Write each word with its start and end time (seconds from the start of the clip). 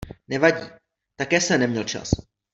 Nevadí- 0.27 0.69
také 1.15 1.41
jsem 1.41 1.59
neměl 1.59 1.83
čas. 1.83 2.11